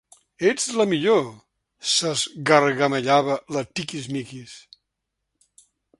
Ets 0.51 0.63
la 0.79 0.85
millor! 0.93 1.27
—s'esgargamellava 1.89 3.35
la 3.57 3.63
Tiquismiquis. 3.75 4.57